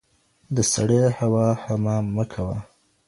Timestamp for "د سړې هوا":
0.55-1.47